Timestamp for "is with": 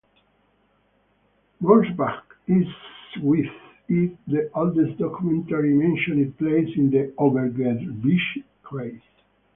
2.47-3.45